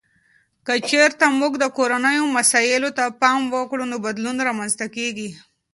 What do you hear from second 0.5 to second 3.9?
که چیرته موږ د کورنیو مسایلو ته پام وکړو،